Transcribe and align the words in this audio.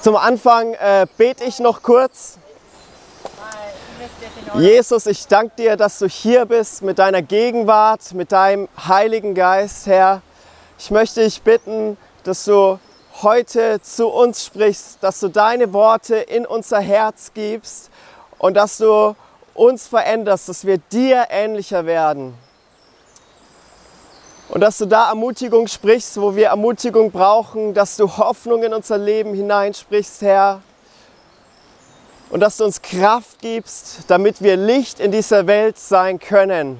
Zum 0.00 0.16
Anfang 0.16 0.72
äh, 0.72 1.06
bete 1.18 1.44
ich 1.44 1.58
noch 1.58 1.82
kurz. 1.82 2.38
Jesus, 4.54 5.04
ich 5.04 5.26
danke 5.26 5.52
dir, 5.58 5.76
dass 5.76 5.98
du 5.98 6.06
hier 6.06 6.46
bist 6.46 6.80
mit 6.80 6.98
deiner 6.98 7.20
Gegenwart, 7.20 8.14
mit 8.14 8.32
deinem 8.32 8.70
Heiligen 8.88 9.34
Geist, 9.34 9.86
Herr. 9.86 10.22
Ich 10.78 10.90
möchte 10.90 11.22
dich 11.22 11.42
bitten, 11.42 11.98
dass 12.24 12.46
du 12.46 12.78
heute 13.20 13.82
zu 13.82 14.08
uns 14.08 14.46
sprichst, 14.46 15.02
dass 15.02 15.20
du 15.20 15.28
deine 15.28 15.74
Worte 15.74 16.16
in 16.16 16.46
unser 16.46 16.80
Herz 16.80 17.32
gibst 17.34 17.90
und 18.38 18.54
dass 18.54 18.78
du 18.78 19.14
uns 19.52 19.86
veränderst, 19.86 20.48
dass 20.48 20.64
wir 20.64 20.78
dir 20.78 21.26
ähnlicher 21.28 21.84
werden. 21.84 22.32
Und 24.50 24.62
dass 24.62 24.78
du 24.78 24.86
da 24.86 25.08
Ermutigung 25.10 25.68
sprichst, 25.68 26.20
wo 26.20 26.34
wir 26.34 26.48
Ermutigung 26.48 27.12
brauchen, 27.12 27.72
dass 27.72 27.96
du 27.96 28.16
Hoffnung 28.16 28.64
in 28.64 28.74
unser 28.74 28.98
Leben 28.98 29.32
hineinsprichst, 29.32 30.22
Herr. 30.22 30.60
Und 32.30 32.40
dass 32.40 32.56
du 32.56 32.64
uns 32.64 32.82
Kraft 32.82 33.38
gibst, 33.40 34.00
damit 34.08 34.42
wir 34.42 34.56
Licht 34.56 34.98
in 34.98 35.12
dieser 35.12 35.46
Welt 35.46 35.78
sein 35.78 36.18
können. 36.18 36.78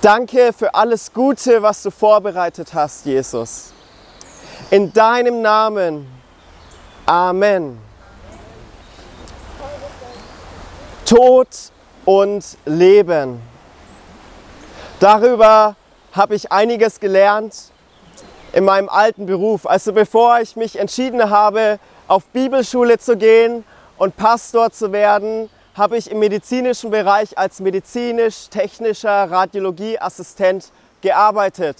Danke 0.00 0.54
für 0.54 0.74
alles 0.74 1.12
Gute, 1.12 1.62
was 1.62 1.82
du 1.82 1.90
vorbereitet 1.90 2.72
hast, 2.72 3.04
Jesus. 3.04 3.72
In 4.70 4.90
deinem 4.92 5.42
Namen. 5.42 6.06
Amen. 7.04 7.78
Tod 11.04 11.48
und 12.06 12.42
Leben. 12.64 13.53
Darüber 15.04 15.76
habe 16.12 16.34
ich 16.34 16.50
einiges 16.50 16.98
gelernt 16.98 17.54
in 18.54 18.64
meinem 18.64 18.88
alten 18.88 19.26
Beruf. 19.26 19.66
Also 19.66 19.92
bevor 19.92 20.40
ich 20.40 20.56
mich 20.56 20.78
entschieden 20.78 21.28
habe, 21.28 21.78
auf 22.08 22.24
Bibelschule 22.28 22.96
zu 22.96 23.18
gehen 23.18 23.64
und 23.98 24.16
Pastor 24.16 24.70
zu 24.70 24.92
werden, 24.92 25.50
habe 25.74 25.98
ich 25.98 26.10
im 26.10 26.20
medizinischen 26.20 26.90
Bereich 26.90 27.36
als 27.36 27.60
medizinisch-technischer 27.60 29.30
Radiologieassistent 29.30 30.70
gearbeitet. 31.02 31.76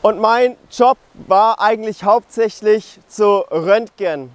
Und 0.00 0.18
mein 0.18 0.56
Job 0.70 0.96
war 1.28 1.60
eigentlich 1.60 2.04
hauptsächlich 2.04 3.00
zu 3.06 3.44
röntgen. 3.50 4.30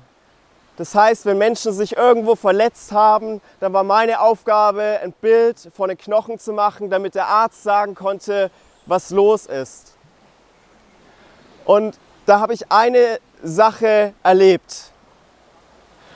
Das 0.78 0.94
heißt, 0.94 1.26
wenn 1.26 1.40
Menschen 1.40 1.74
sich 1.74 1.98
irgendwo 1.98 2.36
verletzt 2.36 2.92
haben, 2.92 3.42
dann 3.60 3.74
war 3.74 3.84
meine 3.84 4.22
Aufgabe, 4.22 5.00
ein 5.04 5.12
Bild 5.12 5.58
von 5.76 5.90
den 5.90 5.98
Knochen 5.98 6.38
zu 6.38 6.54
machen, 6.54 6.90
damit 6.92 7.16
der 7.16 7.28
Arzt 7.28 7.64
sagen 7.64 7.96
konnte, 7.96 8.52
was 8.86 9.10
los 9.10 9.48
ist. 9.48 9.96
Und 11.66 11.98
da 12.28 12.40
habe 12.40 12.54
ich 12.54 12.72
eine 12.72 13.20
Sache 13.44 14.14
erlebt. 14.22 14.92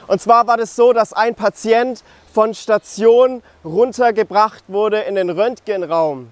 Und 0.07 0.21
zwar 0.21 0.45
war 0.45 0.57
das 0.57 0.75
so, 0.75 0.93
dass 0.93 1.11
ein 1.11 1.35
Patient 1.35 2.03
von 2.33 2.53
Station 2.53 3.41
runtergebracht 3.65 4.63
wurde 4.67 5.01
in 5.01 5.15
den 5.15 5.29
Röntgenraum. 5.29 6.29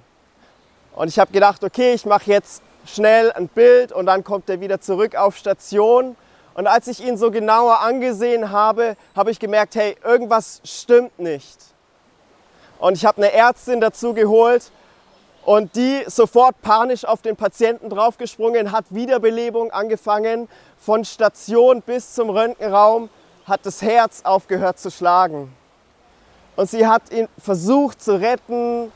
Und 0.96 1.08
ich 1.08 1.18
habe 1.18 1.32
gedacht, 1.32 1.64
okay, 1.64 1.94
ich 1.94 2.06
mache 2.06 2.30
jetzt 2.30 2.62
schnell 2.86 3.32
ein 3.32 3.48
Bild 3.48 3.92
und 3.92 4.06
dann 4.06 4.24
kommt 4.24 4.50
er 4.50 4.62
wieder 4.62 4.82
zurück 4.82 5.16
auf 5.16 5.38
Station. 5.38 6.16
Und 6.54 6.68
als 6.68 6.88
ich 6.88 7.04
ihn 7.04 7.18
so 7.18 7.32
genauer 7.32 7.80
angesehen 7.80 8.52
habe, 8.52 8.98
habe 9.16 9.32
ich 9.32 9.40
gemerkt, 9.40 9.76
hey, 9.76 9.96
irgendwas 10.04 10.62
stimmt 10.64 11.18
nicht. 11.20 11.58
Und 12.80 12.96
ich 12.96 13.06
habe 13.06 13.18
eine 13.18 13.32
Ärztin 13.32 13.82
dazu 13.82 14.14
geholt 14.14 14.72
und 15.46 15.76
die 15.76 16.04
sofort 16.08 16.62
panisch 16.62 17.06
auf 17.06 17.22
den 17.22 17.36
Patienten 17.36 17.90
draufgesprungen, 17.90 18.72
hat 18.72 18.86
Wiederbelebung 18.90 19.72
angefangen. 19.72 20.48
Von 20.78 21.04
Station 21.06 21.82
bis 21.82 22.14
zum 22.14 22.30
Röntgenraum 22.30 23.10
hat 23.46 23.66
das 23.66 23.82
Herz 23.82 24.22
aufgehört 24.24 24.80
zu 24.80 24.92
schlagen. 24.92 25.54
Und 26.56 26.70
sie 26.70 26.86
hat 26.86 27.12
ihn 27.12 27.28
versucht 27.38 28.02
zu 28.02 28.20
retten, 28.20 28.92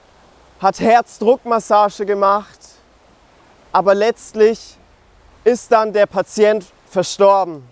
hat 0.60 0.80
Herzdruckmassage 0.80 2.06
gemacht, 2.06 2.60
aber 3.72 3.96
letztlich 3.96 4.78
ist 5.44 5.72
dann 5.72 5.92
der 5.92 6.06
Patient 6.06 6.66
verstorben. 6.94 7.68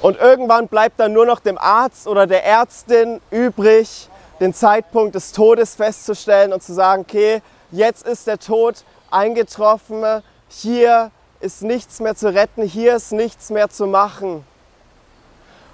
Und 0.00 0.16
irgendwann 0.18 0.68
bleibt 0.68 1.00
dann 1.00 1.12
nur 1.12 1.26
noch 1.26 1.40
dem 1.40 1.58
Arzt 1.58 2.06
oder 2.06 2.28
der 2.28 2.44
Ärztin 2.44 3.20
übrig, 3.30 4.08
den 4.38 4.54
Zeitpunkt 4.54 5.16
des 5.16 5.32
Todes 5.32 5.74
festzustellen 5.74 6.52
und 6.52 6.62
zu 6.62 6.72
sagen, 6.72 7.02
okay, 7.02 7.42
jetzt 7.72 8.06
ist 8.06 8.28
der 8.28 8.38
Tod 8.38 8.84
eingetroffen, 9.10 10.22
hier 10.48 11.10
ist 11.40 11.62
nichts 11.62 11.98
mehr 11.98 12.14
zu 12.14 12.32
retten, 12.32 12.62
hier 12.62 12.94
ist 12.94 13.10
nichts 13.10 13.50
mehr 13.50 13.68
zu 13.68 13.86
machen. 13.86 14.44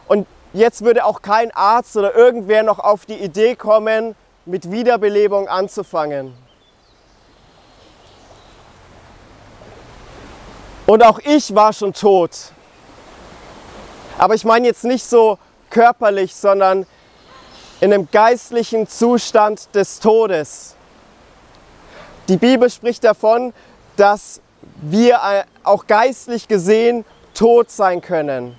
Und 0.09 0.27
jetzt 0.55 0.83
würde 0.85 1.05
auch 1.05 1.21
kein 1.21 1.51
Arzt 1.51 1.97
oder 1.97 2.15
irgendwer 2.15 2.63
noch 2.63 2.79
auf 2.79 3.05
die 3.05 3.19
Idee 3.19 3.57
kommen, 3.57 4.15
mit 4.47 4.71
Wiederbelebung 4.71 5.49
anzufangen. 5.49 6.35
Und 10.87 11.03
auch 11.03 11.19
ich 11.25 11.55
war 11.55 11.73
schon 11.73 11.93
tot. 11.93 12.31
Aber 14.19 14.35
ich 14.35 14.45
meine 14.45 14.67
jetzt 14.67 14.85
nicht 14.85 15.05
so 15.05 15.39
körperlich, 15.71 16.35
sondern 16.35 16.87
in 17.81 17.93
einem 17.93 18.09
geistlichen 18.11 18.87
Zustand 18.87 19.75
des 19.75 19.99
Todes. 19.99 20.75
Die 22.29 22.37
Bibel 22.37 22.71
spricht 22.71 23.05
davon, 23.05 23.53
dass 23.97 24.41
wir 24.83 25.45
auch 25.63 25.87
geistlich 25.87 26.49
gesehen 26.49 27.05
tot 27.35 27.71
sein 27.71 28.01
können. 28.01 28.57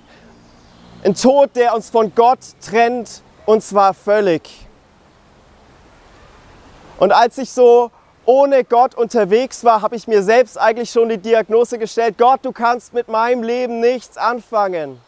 Ein 1.04 1.14
Tod, 1.14 1.54
der 1.56 1.74
uns 1.74 1.90
von 1.90 2.14
Gott 2.14 2.40
trennt, 2.60 3.22
und 3.46 3.62
zwar 3.62 3.94
völlig. 3.94 4.66
Und 6.98 7.12
als 7.12 7.38
ich 7.38 7.50
so 7.50 7.90
ohne 8.26 8.64
Gott 8.64 8.94
unterwegs 8.94 9.64
war, 9.64 9.82
habe 9.82 9.96
ich 9.96 10.06
mir 10.06 10.22
selbst 10.22 10.58
eigentlich 10.58 10.90
schon 10.90 11.08
die 11.08 11.18
Diagnose 11.18 11.78
gestellt, 11.78 12.18
Gott, 12.18 12.40
du 12.42 12.52
kannst 12.52 12.92
mit 12.92 13.08
meinem 13.08 13.42
Leben 13.42 13.80
nichts 13.80 14.18
anfangen. 14.18 15.00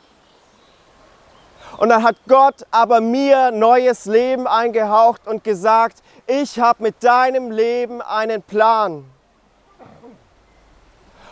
Und 1.77 1.91
dann 1.91 2.03
hat 2.03 2.17
Gott 2.27 2.67
aber 2.71 3.01
mir 3.01 3.51
neues 3.51 4.07
Leben 4.07 4.47
eingehaucht 4.47 5.27
und 5.27 5.45
gesagt, 5.45 5.99
ich 6.27 6.59
habe 6.59 6.83
mit 6.83 7.03
deinem 7.05 7.51
Leben 7.51 8.01
einen 8.03 8.43
Plan. 8.43 9.05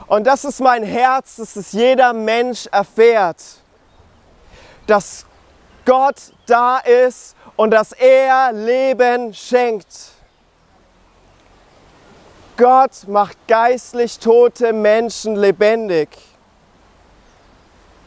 Und 0.07 0.27
das 0.27 0.45
ist 0.45 0.61
mein 0.61 0.85
Herz, 0.85 1.37
dass 1.37 1.57
es 1.57 1.73
jeder 1.73 2.13
Mensch 2.13 2.67
erfährt, 2.71 3.43
dass 4.87 5.27
Gott 5.85 6.17
da 6.47 6.79
ist 6.79 7.35
und 7.57 7.73
dass 7.73 7.93
er 7.93 8.53
Leben 8.53 9.35
schenkt. 9.35 10.16
Gott 12.57 13.07
macht 13.07 13.37
geistlich 13.49 14.19
tote 14.19 14.73
Menschen 14.73 15.37
lebendig. 15.37 16.09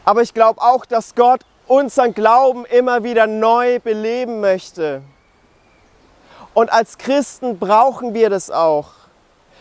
Aber 0.04 0.22
ich 0.22 0.34
glaube 0.34 0.60
auch, 0.60 0.84
dass 0.84 1.14
Gott 1.14 1.42
unseren 1.66 2.14
Glauben 2.14 2.64
immer 2.64 3.04
wieder 3.04 3.28
neu 3.28 3.78
beleben 3.78 4.40
möchte. 4.40 5.02
Und 6.52 6.72
als 6.72 6.98
Christen 6.98 7.58
brauchen 7.58 8.12
wir 8.12 8.28
das 8.28 8.50
auch. 8.50 8.90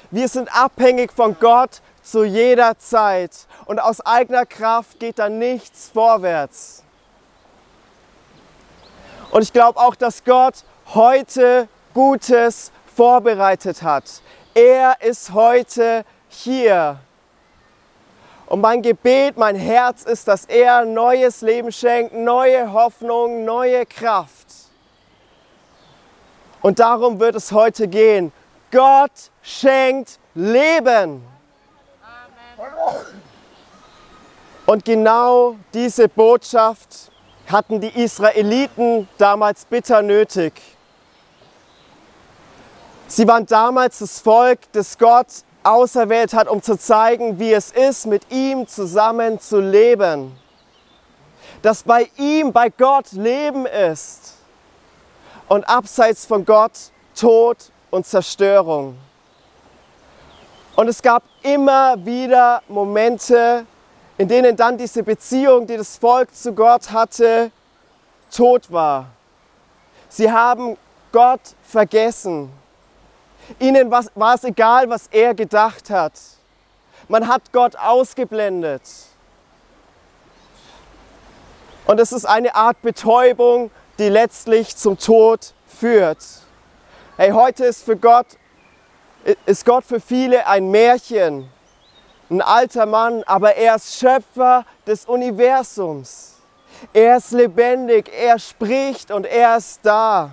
Wir 0.09 0.27
sind 0.27 0.49
abhängig 0.55 1.11
von 1.11 1.37
Gott 1.39 1.81
zu 2.01 2.23
jeder 2.23 2.79
Zeit 2.79 3.31
und 3.65 3.79
aus 3.79 4.01
eigener 4.01 4.47
Kraft 4.47 4.99
geht 4.99 5.19
da 5.19 5.29
nichts 5.29 5.91
vorwärts. 5.93 6.83
Und 9.29 9.43
ich 9.43 9.53
glaube 9.53 9.79
auch, 9.79 9.93
dass 9.93 10.23
Gott 10.23 10.63
heute 10.95 11.67
Gutes 11.93 12.71
vorbereitet 12.95 13.83
hat. 13.83 14.05
Er 14.53 15.01
ist 15.01 15.33
heute 15.33 16.03
hier. 16.27 16.99
Und 18.47 18.61
mein 18.61 18.81
Gebet, 18.81 19.37
mein 19.37 19.55
Herz 19.55 20.03
ist, 20.03 20.27
dass 20.27 20.45
er 20.45 20.83
neues 20.83 21.41
Leben 21.41 21.71
schenkt, 21.71 22.13
neue 22.13 22.73
Hoffnung, 22.73 23.45
neue 23.45 23.85
Kraft. 23.85 24.47
Und 26.61 26.79
darum 26.79 27.19
wird 27.19 27.35
es 27.35 27.51
heute 27.51 27.87
gehen. 27.87 28.31
Gott 28.71 29.11
schenkt 29.41 30.19
Leben. 30.33 31.23
Und 34.65 34.85
genau 34.85 35.55
diese 35.73 36.07
Botschaft 36.07 37.11
hatten 37.51 37.81
die 37.81 38.03
Israeliten 38.03 39.07
damals 39.17 39.65
bitter 39.65 40.01
nötig. 40.01 40.53
Sie 43.11 43.27
waren 43.27 43.47
damals 43.47 43.97
das 43.99 44.19
Volk, 44.19 44.59
das 44.71 44.95
Gott 44.99 45.25
auserwählt 45.63 46.35
hat, 46.35 46.47
um 46.47 46.61
zu 46.61 46.77
zeigen, 46.77 47.39
wie 47.39 47.51
es 47.53 47.71
ist, 47.71 48.05
mit 48.05 48.31
ihm 48.31 48.67
zusammen 48.67 49.39
zu 49.39 49.59
leben. 49.59 50.37
Dass 51.63 51.81
bei 51.81 52.07
ihm, 52.17 52.53
bei 52.53 52.69
Gott 52.69 53.11
Leben 53.13 53.65
ist 53.65 54.35
und 55.47 55.67
abseits 55.67 56.27
von 56.27 56.45
Gott 56.45 56.71
Tod 57.15 57.57
und 57.89 58.05
Zerstörung. 58.05 58.95
Und 60.75 60.87
es 60.87 61.01
gab 61.01 61.23
immer 61.41 61.95
wieder 62.05 62.61
Momente, 62.67 63.65
in 64.19 64.27
denen 64.27 64.55
dann 64.55 64.77
diese 64.77 65.01
Beziehung, 65.01 65.65
die 65.65 65.77
das 65.77 65.97
Volk 65.97 66.33
zu 66.35 66.53
Gott 66.53 66.91
hatte, 66.91 67.49
tot 68.31 68.71
war. 68.71 69.07
Sie 70.09 70.31
haben 70.31 70.77
Gott 71.11 71.41
vergessen. 71.63 72.51
Ihnen 73.57 73.89
war 73.89 74.35
es 74.35 74.43
egal, 74.43 74.89
was 74.89 75.07
er 75.11 75.33
gedacht 75.33 75.89
hat. 75.89 76.13
Man 77.07 77.27
hat 77.27 77.51
Gott 77.51 77.75
ausgeblendet. 77.75 78.83
Und 81.85 81.99
es 81.99 82.11
ist 82.11 82.25
eine 82.25 82.53
Art 82.53 82.81
Betäubung, 82.83 83.71
die 83.97 84.09
letztlich 84.09 84.75
zum 84.75 84.97
Tod 84.99 85.53
führt. 85.65 86.23
Hey, 87.17 87.31
heute 87.31 87.65
ist 87.65 87.83
für 87.83 87.97
Gott, 87.97 88.27
ist 89.45 89.65
Gott 89.65 89.83
für 89.83 89.99
viele 89.99 90.45
ein 90.45 90.69
Märchen, 90.69 91.49
ein 92.29 92.41
alter 92.41 92.85
Mann, 92.85 93.23
aber 93.23 93.55
er 93.55 93.75
ist 93.75 93.95
Schöpfer 93.95 94.65
des 94.85 95.05
Universums. 95.05 96.35
Er 96.93 97.17
ist 97.17 97.31
lebendig, 97.31 98.11
er 98.13 98.37
spricht 98.37 99.11
und 99.11 99.25
er 99.25 99.57
ist 99.57 99.79
da. 99.83 100.31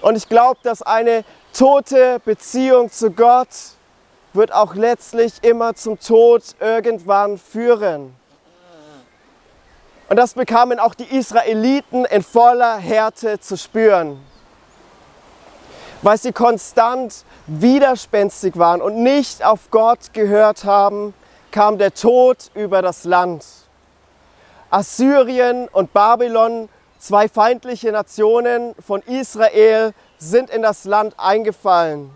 Und 0.00 0.16
ich 0.16 0.28
glaube, 0.28 0.60
dass 0.62 0.82
eine 0.82 1.24
tote 1.52 2.20
Beziehung 2.24 2.90
zu 2.90 3.10
Gott 3.10 3.48
wird 4.32 4.52
auch 4.52 4.74
letztlich 4.74 5.34
immer 5.42 5.74
zum 5.74 5.98
Tod 5.98 6.42
irgendwann 6.60 7.38
führen. 7.38 8.14
Und 10.08 10.16
das 10.16 10.34
bekamen 10.34 10.78
auch 10.78 10.94
die 10.94 11.16
Israeliten 11.16 12.04
in 12.06 12.22
voller 12.22 12.78
Härte 12.78 13.40
zu 13.40 13.58
spüren, 13.58 14.18
weil 16.00 16.16
sie 16.16 16.32
konstant 16.32 17.24
widerspenstig 17.46 18.56
waren 18.56 18.80
und 18.80 19.02
nicht 19.02 19.44
auf 19.44 19.70
Gott 19.70 20.14
gehört 20.14 20.64
haben, 20.64 21.12
kam 21.50 21.76
der 21.76 21.92
Tod 21.92 22.50
über 22.54 22.80
das 22.80 23.04
Land. 23.04 23.44
Assyrien 24.70 25.68
und 25.68 25.92
Babylon, 25.92 26.68
zwei 26.98 27.28
feindliche 27.28 27.92
Nationen 27.92 28.74
von 28.84 29.02
Israel, 29.02 29.94
sind 30.18 30.50
in 30.50 30.62
das 30.62 30.84
Land 30.84 31.14
eingefallen. 31.16 32.10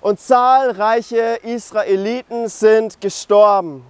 Und 0.00 0.20
zahlreiche 0.20 1.38
Israeliten 1.42 2.48
sind 2.48 3.00
gestorben. 3.00 3.84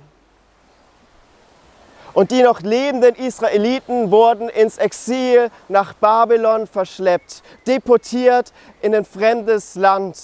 Und 2.14 2.30
die 2.30 2.42
noch 2.42 2.60
lebenden 2.60 3.14
Israeliten 3.14 4.10
wurden 4.10 4.50
ins 4.50 4.76
Exil 4.76 5.50
nach 5.68 5.94
Babylon 5.94 6.66
verschleppt, 6.66 7.42
deportiert 7.66 8.52
in 8.82 8.94
ein 8.94 9.06
fremdes 9.06 9.74
Land. 9.76 10.18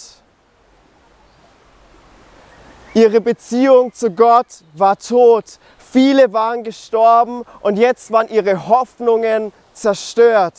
Ihre 2.92 3.20
Beziehung 3.20 3.92
zu 3.94 4.10
Gott 4.10 4.46
war 4.74 4.98
tot. 4.98 5.58
Viele 5.90 6.32
waren 6.32 6.64
gestorben 6.64 7.44
und 7.60 7.78
jetzt 7.78 8.10
waren 8.10 8.28
ihre 8.28 8.68
Hoffnungen 8.68 9.52
zerstört. 9.72 10.58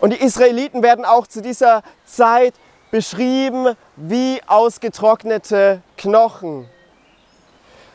Und 0.00 0.12
die 0.12 0.22
Israeliten 0.22 0.82
werden 0.82 1.04
auch 1.04 1.26
zu 1.26 1.42
dieser 1.42 1.82
Zeit 2.04 2.54
beschrieben 2.90 3.76
wie 3.96 4.40
ausgetrocknete 4.46 5.82
Knochen. 5.96 6.68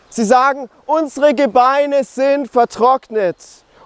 Sie 0.09 0.23
sagen, 0.25 0.69
unsere 0.85 1.33
Gebeine 1.33 2.03
sind 2.03 2.51
vertrocknet, 2.51 3.37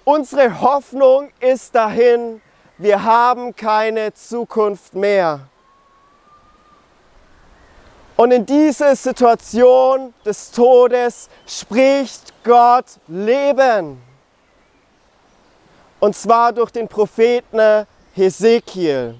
unsere 0.05 0.61
Hoffnung 0.61 1.29
ist 1.39 1.75
dahin, 1.75 2.41
wir 2.77 3.03
haben 3.03 3.55
keine 3.55 4.13
Zukunft 4.13 4.95
mehr. 4.95 5.41
Und 8.15 8.31
in 8.31 8.45
diese 8.45 8.95
Situation 8.95 10.13
des 10.25 10.51
Todes 10.51 11.29
spricht 11.47 12.33
Gott 12.43 12.85
Leben. 13.07 14.01
Und 15.99 16.15
zwar 16.15 16.51
durch 16.51 16.71
den 16.71 16.87
Propheten 16.87 17.87
Hesekiel. 18.13 19.15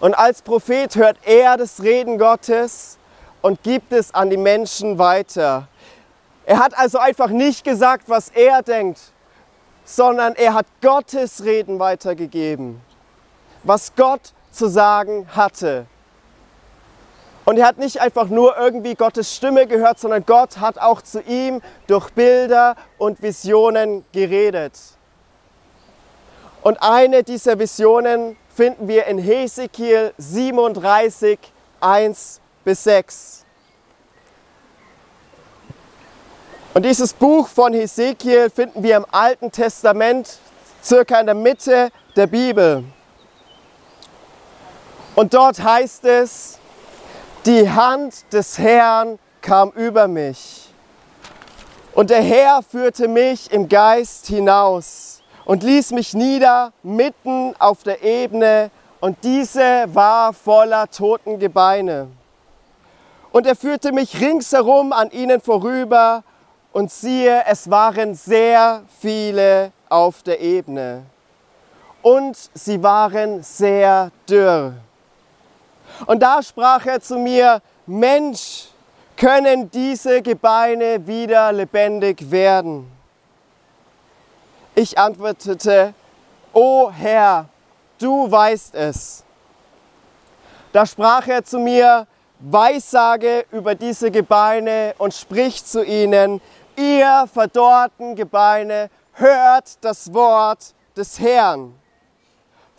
Und 0.00 0.14
als 0.14 0.40
Prophet 0.40 0.96
hört 0.96 1.18
er 1.24 1.58
das 1.58 1.82
Reden 1.82 2.16
Gottes 2.16 2.96
und 3.42 3.62
gibt 3.62 3.92
es 3.92 4.14
an 4.14 4.30
die 4.30 4.38
Menschen 4.38 4.98
weiter. 4.98 5.68
Er 6.46 6.58
hat 6.58 6.76
also 6.78 6.98
einfach 6.98 7.28
nicht 7.28 7.64
gesagt, 7.64 8.08
was 8.08 8.30
er 8.30 8.62
denkt, 8.62 8.98
sondern 9.84 10.34
er 10.36 10.54
hat 10.54 10.66
Gottes 10.80 11.44
Reden 11.44 11.78
weitergegeben, 11.78 12.80
was 13.62 13.94
Gott 13.94 14.32
zu 14.50 14.68
sagen 14.68 15.28
hatte. 15.34 15.86
Und 17.50 17.56
er 17.56 17.66
hat 17.66 17.78
nicht 17.78 18.00
einfach 18.00 18.28
nur 18.28 18.56
irgendwie 18.56 18.94
Gottes 18.94 19.34
Stimme 19.34 19.66
gehört, 19.66 19.98
sondern 19.98 20.24
Gott 20.24 20.58
hat 20.58 20.78
auch 20.78 21.02
zu 21.02 21.20
ihm 21.22 21.60
durch 21.88 22.10
Bilder 22.10 22.76
und 22.96 23.20
Visionen 23.22 24.04
geredet. 24.12 24.78
Und 26.62 26.80
eine 26.80 27.24
dieser 27.24 27.58
Visionen 27.58 28.36
finden 28.54 28.86
wir 28.86 29.06
in 29.06 29.18
Hesekiel 29.18 30.14
37, 30.16 31.40
1 31.80 32.40
bis 32.62 32.84
6. 32.84 33.44
Und 36.72 36.84
dieses 36.84 37.12
Buch 37.12 37.48
von 37.48 37.72
Hesekiel 37.72 38.48
finden 38.48 38.84
wir 38.84 38.96
im 38.96 39.06
Alten 39.10 39.50
Testament, 39.50 40.38
circa 40.84 41.18
in 41.18 41.26
der 41.26 41.34
Mitte 41.34 41.90
der 42.14 42.28
Bibel. 42.28 42.84
Und 45.16 45.34
dort 45.34 45.60
heißt 45.60 46.04
es, 46.04 46.59
die 47.46 47.70
Hand 47.70 48.32
des 48.32 48.58
Herrn 48.58 49.18
kam 49.40 49.70
über 49.70 50.08
mich. 50.08 50.68
Und 51.94 52.10
der 52.10 52.22
Herr 52.22 52.62
führte 52.62 53.08
mich 53.08 53.50
im 53.50 53.68
Geist 53.68 54.26
hinaus 54.26 55.22
und 55.44 55.62
ließ 55.62 55.92
mich 55.92 56.14
nieder 56.14 56.72
mitten 56.82 57.54
auf 57.58 57.82
der 57.82 58.02
Ebene, 58.02 58.70
und 59.00 59.16
diese 59.24 59.86
war 59.94 60.34
voller 60.34 60.86
toten 60.90 61.38
Gebeine. 61.38 62.08
Und 63.32 63.46
er 63.46 63.56
führte 63.56 63.92
mich 63.92 64.20
ringsherum 64.20 64.92
an 64.92 65.10
ihnen 65.10 65.40
vorüber 65.40 66.22
und 66.72 66.90
siehe, 66.90 67.44
es 67.46 67.70
waren 67.70 68.14
sehr 68.14 68.82
viele 69.00 69.72
auf 69.88 70.22
der 70.22 70.40
Ebene. 70.42 71.04
Und 72.02 72.36
sie 72.52 72.82
waren 72.82 73.42
sehr 73.42 74.10
dürr. 74.28 74.74
Und 76.06 76.22
da 76.22 76.42
sprach 76.42 76.86
er 76.86 77.00
zu 77.00 77.18
mir, 77.18 77.60
Mensch, 77.86 78.68
können 79.16 79.70
diese 79.70 80.22
Gebeine 80.22 81.06
wieder 81.06 81.52
lebendig 81.52 82.30
werden? 82.30 82.90
Ich 84.74 84.98
antwortete, 84.98 85.92
O 86.52 86.90
Herr, 86.90 87.46
du 87.98 88.30
weißt 88.30 88.74
es. 88.74 89.24
Da 90.72 90.86
sprach 90.86 91.26
er 91.26 91.44
zu 91.44 91.58
mir, 91.58 92.06
Weissage 92.38 93.44
über 93.52 93.74
diese 93.74 94.10
Gebeine 94.10 94.94
und 94.98 95.12
sprich 95.12 95.64
zu 95.64 95.84
ihnen, 95.84 96.40
ihr 96.76 97.28
verdorrten 97.32 98.14
Gebeine, 98.14 98.88
hört 99.12 99.84
das 99.84 100.12
Wort 100.14 100.74
des 100.96 101.20
Herrn. 101.20 101.79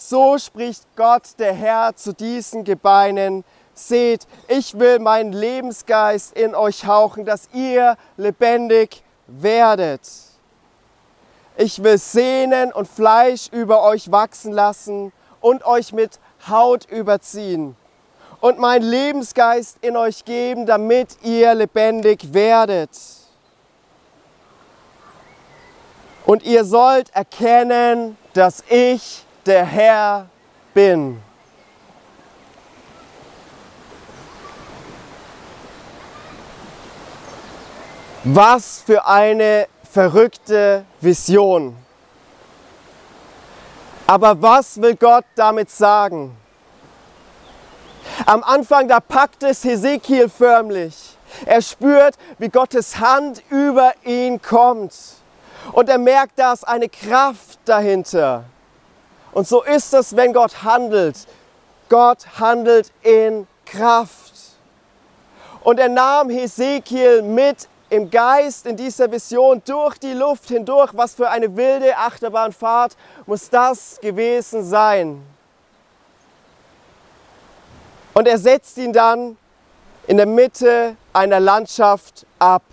So 0.03 0.39
spricht 0.39 0.83
Gott 0.95 1.37
der 1.37 1.53
Herr 1.53 1.95
zu 1.95 2.11
diesen 2.11 2.63
Gebeinen. 2.63 3.43
Seht, 3.75 4.25
ich 4.47 4.79
will 4.79 4.97
meinen 4.97 5.31
Lebensgeist 5.31 6.35
in 6.35 6.55
euch 6.55 6.87
hauchen, 6.87 7.23
dass 7.23 7.47
ihr 7.53 7.95
lebendig 8.17 9.03
werdet. 9.27 10.01
Ich 11.55 11.83
will 11.83 11.99
Sehnen 11.99 12.73
und 12.73 12.87
Fleisch 12.87 13.49
über 13.51 13.83
euch 13.83 14.11
wachsen 14.11 14.51
lassen 14.51 15.13
und 15.39 15.63
euch 15.65 15.93
mit 15.93 16.19
Haut 16.49 16.85
überziehen 16.85 17.75
und 18.39 18.57
meinen 18.57 18.83
Lebensgeist 18.83 19.77
in 19.81 19.95
euch 19.95 20.25
geben, 20.25 20.65
damit 20.65 21.19
ihr 21.21 21.53
lebendig 21.53 22.33
werdet. 22.33 22.89
Und 26.25 26.41
ihr 26.41 26.65
sollt 26.65 27.15
erkennen, 27.15 28.17
dass 28.33 28.63
ich 28.67 29.25
der 29.45 29.65
Herr 29.65 30.27
bin. 30.73 31.21
Was 38.23 38.83
für 38.85 39.05
eine 39.05 39.67
verrückte 39.91 40.85
Vision. 40.99 41.75
Aber 44.05 44.39
was 44.41 44.79
will 44.79 44.95
Gott 44.95 45.25
damit 45.35 45.71
sagen? 45.71 46.37
Am 48.25 48.43
Anfang, 48.43 48.87
da 48.87 48.99
packt 48.99 49.43
es 49.43 49.63
Hesekiel 49.63 50.29
förmlich. 50.29 51.17
Er 51.45 51.61
spürt, 51.61 52.15
wie 52.37 52.49
Gottes 52.49 52.99
Hand 52.99 53.41
über 53.49 53.93
ihn 54.03 54.41
kommt. 54.41 54.93
Und 55.71 55.89
er 55.89 55.97
merkt, 55.97 56.37
da 56.37 56.53
ist 56.53 56.67
eine 56.67 56.89
Kraft 56.89 57.59
dahinter. 57.65 58.43
Und 59.31 59.47
so 59.47 59.63
ist 59.63 59.93
es, 59.93 60.15
wenn 60.15 60.33
Gott 60.33 60.63
handelt. 60.63 61.15
Gott 61.89 62.25
handelt 62.39 62.91
in 63.01 63.47
Kraft. 63.65 64.33
Und 65.61 65.79
er 65.79 65.89
nahm 65.89 66.29
Hesekiel 66.29 67.21
mit 67.21 67.67
im 67.89 68.09
Geist 68.09 68.65
in 68.65 68.77
dieser 68.77 69.11
Vision 69.11 69.61
durch 69.65 69.97
die 69.97 70.13
Luft 70.13 70.47
hindurch. 70.47 70.91
Was 70.93 71.15
für 71.15 71.29
eine 71.29 71.55
wilde 71.55 71.97
Achterbahnfahrt 71.97 72.95
muss 73.25 73.49
das 73.49 73.99
gewesen 74.01 74.63
sein. 74.63 75.21
Und 78.13 78.27
er 78.27 78.37
setzt 78.37 78.77
ihn 78.77 78.93
dann 78.93 79.37
in 80.07 80.17
der 80.17 80.25
Mitte 80.25 80.95
einer 81.13 81.39
Landschaft 81.39 82.25
ab. 82.39 82.63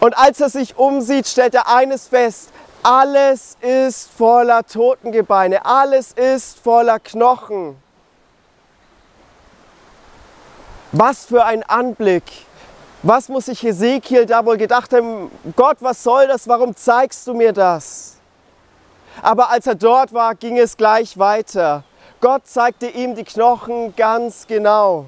Und 0.00 0.16
als 0.16 0.40
er 0.40 0.48
sich 0.48 0.76
umsieht, 0.76 1.26
stellt 1.26 1.54
er 1.54 1.68
eines 1.68 2.06
fest, 2.06 2.50
alles 2.88 3.58
ist 3.60 4.10
voller 4.16 4.64
Totengebeine, 4.64 5.62
alles 5.66 6.12
ist 6.12 6.58
voller 6.58 6.98
Knochen. 6.98 7.76
Was 10.92 11.26
für 11.26 11.44
ein 11.44 11.62
Anblick. 11.64 12.24
Was 13.02 13.28
muss 13.28 13.44
sich 13.44 13.62
Ezekiel 13.62 14.24
da 14.24 14.44
wohl 14.46 14.56
gedacht 14.56 14.90
haben? 14.94 15.30
Gott, 15.54 15.76
was 15.80 16.02
soll 16.02 16.28
das? 16.28 16.48
Warum 16.48 16.74
zeigst 16.74 17.26
du 17.26 17.34
mir 17.34 17.52
das? 17.52 18.16
Aber 19.20 19.50
als 19.50 19.66
er 19.66 19.74
dort 19.74 20.14
war, 20.14 20.34
ging 20.34 20.58
es 20.58 20.74
gleich 20.74 21.18
weiter. 21.18 21.84
Gott 22.22 22.46
zeigte 22.46 22.86
ihm 22.86 23.14
die 23.14 23.24
Knochen 23.24 23.94
ganz 23.96 24.46
genau. 24.46 25.04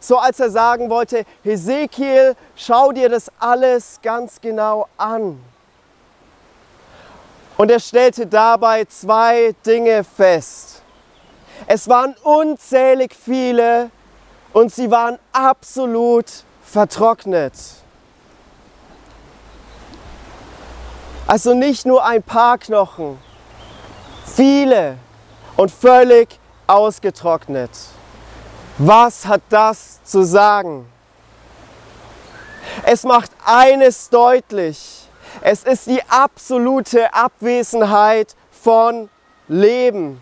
So 0.00 0.18
als 0.18 0.40
er 0.40 0.50
sagen 0.50 0.90
wollte, 0.90 1.24
Hesekiel, 1.44 2.34
schau 2.56 2.90
dir 2.90 3.08
das 3.08 3.30
alles 3.38 4.00
ganz 4.02 4.40
genau 4.40 4.88
an. 4.96 5.40
Und 7.56 7.70
er 7.70 7.80
stellte 7.80 8.26
dabei 8.26 8.84
zwei 8.84 9.54
Dinge 9.64 10.04
fest. 10.04 10.82
Es 11.66 11.88
waren 11.88 12.14
unzählig 12.22 13.14
viele 13.14 13.90
und 14.52 14.72
sie 14.74 14.90
waren 14.90 15.18
absolut 15.32 16.26
vertrocknet. 16.62 17.54
Also 21.26 21.54
nicht 21.54 21.86
nur 21.86 22.04
ein 22.04 22.22
paar 22.22 22.58
Knochen, 22.58 23.18
viele 24.26 24.98
und 25.56 25.70
völlig 25.70 26.38
ausgetrocknet. 26.66 27.70
Was 28.78 29.26
hat 29.26 29.42
das 29.48 30.02
zu 30.04 30.22
sagen? 30.22 30.86
Es 32.84 33.02
macht 33.04 33.30
eines 33.44 34.10
deutlich. 34.10 35.05
Es 35.42 35.64
ist 35.64 35.86
die 35.86 36.02
absolute 36.08 37.12
Abwesenheit 37.12 38.34
von 38.50 39.08
Leben. 39.48 40.20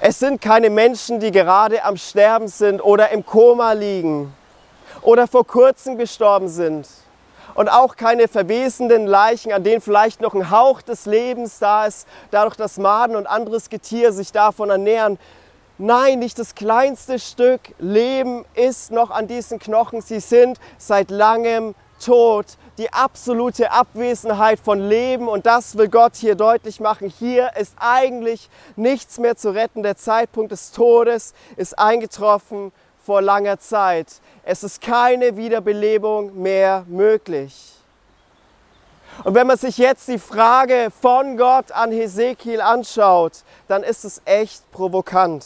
Es 0.00 0.18
sind 0.18 0.40
keine 0.40 0.70
Menschen, 0.70 1.18
die 1.18 1.30
gerade 1.30 1.82
am 1.84 1.96
Sterben 1.96 2.48
sind 2.48 2.80
oder 2.80 3.10
im 3.10 3.26
Koma 3.26 3.72
liegen 3.72 4.32
oder 5.02 5.26
vor 5.26 5.46
kurzem 5.46 5.98
gestorben 5.98 6.48
sind 6.48 6.86
und 7.54 7.68
auch 7.68 7.96
keine 7.96 8.28
verwesenden 8.28 9.06
Leichen, 9.06 9.52
an 9.52 9.64
denen 9.64 9.80
vielleicht 9.80 10.20
noch 10.20 10.34
ein 10.34 10.50
Hauch 10.50 10.82
des 10.82 11.06
Lebens 11.06 11.58
da 11.58 11.86
ist, 11.86 12.06
dadurch, 12.30 12.54
dass 12.54 12.78
Maden 12.78 13.16
und 13.16 13.26
anderes 13.26 13.70
Getier 13.70 14.12
sich 14.12 14.30
davon 14.30 14.70
ernähren. 14.70 15.18
Nein, 15.78 16.20
nicht 16.20 16.38
das 16.38 16.54
kleinste 16.54 17.18
Stück 17.18 17.60
Leben 17.78 18.44
ist 18.54 18.92
noch 18.92 19.10
an 19.10 19.26
diesen 19.26 19.58
Knochen. 19.58 20.00
Sie 20.00 20.20
sind 20.20 20.58
seit 20.76 21.10
langem 21.10 21.74
tot. 22.04 22.46
Die 22.78 22.92
absolute 22.92 23.72
Abwesenheit 23.72 24.60
von 24.60 24.78
Leben 24.78 25.26
und 25.26 25.46
das 25.46 25.76
will 25.76 25.88
Gott 25.88 26.14
hier 26.14 26.36
deutlich 26.36 26.78
machen. 26.78 27.12
Hier 27.18 27.50
ist 27.56 27.74
eigentlich 27.76 28.48
nichts 28.76 29.18
mehr 29.18 29.36
zu 29.36 29.50
retten. 29.50 29.82
Der 29.82 29.96
Zeitpunkt 29.96 30.52
des 30.52 30.70
Todes 30.70 31.34
ist 31.56 31.76
eingetroffen 31.76 32.70
vor 33.04 33.20
langer 33.20 33.58
Zeit. 33.58 34.20
Es 34.44 34.62
ist 34.62 34.80
keine 34.80 35.36
Wiederbelebung 35.36 36.40
mehr 36.40 36.84
möglich. 36.86 37.72
Und 39.24 39.34
wenn 39.34 39.48
man 39.48 39.58
sich 39.58 39.76
jetzt 39.78 40.06
die 40.06 40.20
Frage 40.20 40.92
von 41.00 41.36
Gott 41.36 41.72
an 41.72 41.90
Hesekiel 41.90 42.60
anschaut, 42.60 43.42
dann 43.66 43.82
ist 43.82 44.04
es 44.04 44.22
echt 44.24 44.70
provokant. 44.70 45.44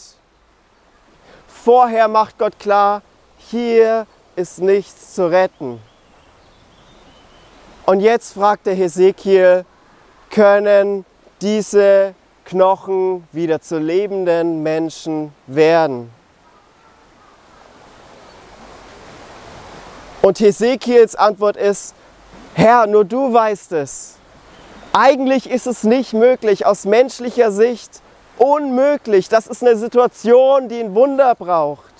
Vorher 1.47 2.07
macht 2.07 2.37
Gott 2.37 2.59
klar, 2.59 3.01
hier 3.37 4.05
ist 4.35 4.59
nichts 4.59 5.15
zu 5.15 5.31
retten. 5.31 5.81
Und 7.85 7.99
jetzt 7.99 8.33
fragt 8.33 8.65
der 8.65 8.75
Hesekiel, 8.75 9.65
können 10.29 11.05
diese 11.41 12.15
Knochen 12.45 13.27
wieder 13.33 13.59
zu 13.59 13.77
lebenden 13.77 14.63
Menschen 14.63 15.33
werden? 15.47 16.09
Und 20.21 20.39
Hesekiels 20.39 21.15
Antwort 21.15 21.57
ist, 21.57 21.93
Herr, 22.53 22.87
nur 22.87 23.03
du 23.03 23.33
weißt 23.33 23.73
es. 23.73 24.15
Eigentlich 24.93 25.49
ist 25.49 25.67
es 25.67 25.83
nicht 25.83 26.13
möglich, 26.13 26.65
aus 26.65 26.85
menschlicher 26.85 27.51
Sicht 27.51 28.01
unmöglich. 28.37 29.27
Das 29.27 29.47
ist 29.47 29.61
eine 29.61 29.75
Situation, 29.75 30.69
die 30.69 30.79
ein 30.79 30.95
Wunder 30.95 31.35
braucht. 31.35 31.93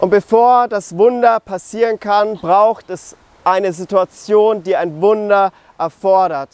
Und 0.00 0.10
bevor 0.10 0.66
das 0.66 0.96
Wunder 0.96 1.38
passieren 1.38 2.00
kann, 2.00 2.34
braucht 2.34 2.90
es 2.90 3.14
eine 3.48 3.72
Situation, 3.72 4.62
die 4.62 4.76
ein 4.76 5.00
Wunder 5.00 5.52
erfordert. 5.78 6.50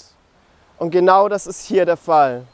Und 0.79 0.91
genau 0.91 1.29
das 1.29 1.47
ist 1.47 1.65
hier 1.67 1.85
der 1.85 1.97
Fall. 1.97 2.47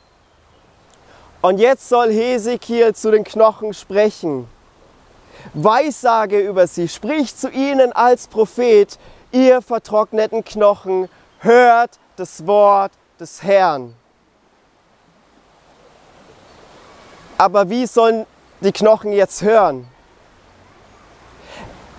Und 1.42 1.58
jetzt 1.58 1.88
soll 1.88 2.10
Hesekiel 2.10 2.94
zu 2.94 3.10
den 3.10 3.24
Knochen 3.24 3.72
sprechen. 3.72 4.48
Weissage 5.54 6.38
über 6.38 6.66
sie, 6.66 6.88
spricht 6.88 7.40
zu 7.40 7.48
ihnen 7.50 7.92
als 7.92 8.28
Prophet, 8.28 8.98
ihr 9.32 9.62
vertrockneten 9.62 10.44
Knochen, 10.44 11.08
hört 11.38 11.98
das 12.16 12.46
Wort 12.46 12.92
des 13.18 13.42
Herrn. 13.42 13.94
Aber 17.38 17.70
wie 17.70 17.86
sollen 17.86 18.26
die 18.60 18.72
Knochen 18.72 19.12
jetzt 19.12 19.40
hören? 19.40 19.88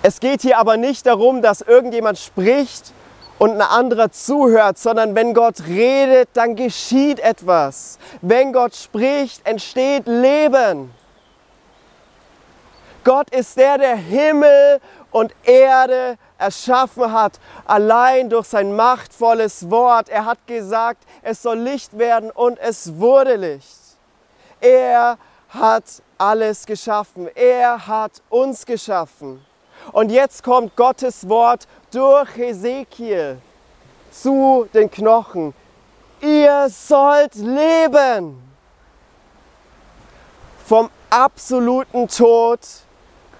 Es 0.04 0.18
geht 0.18 0.42
hier 0.42 0.58
aber 0.58 0.76
nicht 0.76 1.06
darum, 1.06 1.42
dass 1.42 1.60
irgendjemand 1.60 2.18
spricht 2.18 2.92
und 3.38 3.52
ein 3.52 3.60
anderer 3.60 4.10
zuhört, 4.10 4.76
sondern 4.76 5.14
wenn 5.14 5.32
Gott 5.32 5.64
redet, 5.68 6.28
dann 6.32 6.56
geschieht 6.56 7.20
etwas. 7.20 7.98
Wenn 8.20 8.52
Gott 8.52 8.74
spricht, 8.74 9.46
entsteht 9.46 10.06
Leben. 10.06 10.92
Gott 13.04 13.30
ist 13.30 13.56
der, 13.56 13.78
der 13.78 13.94
Himmel 13.96 14.80
und 15.12 15.32
Erde 15.44 16.18
erschaffen 16.36 17.12
hat, 17.12 17.38
allein 17.64 18.28
durch 18.28 18.46
sein 18.46 18.74
machtvolles 18.74 19.70
Wort. 19.70 20.08
Er 20.08 20.24
hat 20.24 20.46
gesagt, 20.48 21.04
es 21.22 21.42
soll 21.42 21.58
Licht 21.58 21.96
werden 21.96 22.32
und 22.32 22.58
es 22.58 22.98
wurde 22.98 23.36
Licht. 23.36 23.78
Er 24.60 25.16
hat 25.48 25.84
alles 26.18 26.66
geschaffen. 26.66 27.28
Er 27.34 27.86
hat 27.86 28.22
uns 28.30 28.66
geschaffen. 28.66 29.44
Und 29.90 30.12
jetzt 30.12 30.44
kommt 30.44 30.76
Gottes 30.76 31.28
Wort 31.28 31.66
durch 31.90 32.36
Hesekiel 32.36 33.38
zu 34.10 34.68
den 34.72 34.90
Knochen. 34.90 35.54
Ihr 36.20 36.68
sollt 36.68 37.34
leben. 37.34 38.40
Vom 40.64 40.88
absoluten 41.10 42.06
Tod 42.06 42.60